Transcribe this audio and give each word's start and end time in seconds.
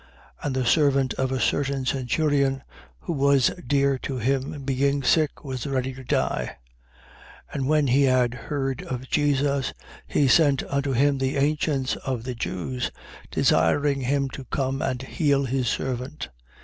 7:2. 0.39 0.45
And 0.47 0.55
the 0.55 0.65
servant 0.65 1.13
of 1.13 1.31
a 1.31 1.39
certain 1.39 1.85
centurion 1.85 2.63
who 3.01 3.13
was 3.13 3.51
dear 3.67 3.99
to 3.99 4.17
him, 4.17 4.63
being 4.63 5.03
sick, 5.03 5.43
was 5.45 5.67
ready 5.67 5.93
to 5.93 6.03
die. 6.03 6.57
7:3. 7.53 7.53
And 7.53 7.67
when 7.67 7.85
he 7.85 8.03
had 8.05 8.33
heard 8.33 8.81
of 8.81 9.07
Jesus, 9.11 9.73
he 10.07 10.27
sent 10.27 10.63
unto 10.63 10.93
him 10.93 11.19
the 11.19 11.37
ancients 11.37 11.97
of 11.97 12.23
the 12.23 12.33
Jews, 12.33 12.89
desiring 13.29 14.01
him 14.01 14.27
to 14.29 14.45
come 14.45 14.81
and 14.81 15.03
heal 15.03 15.45
his 15.45 15.67
servant. 15.67 16.29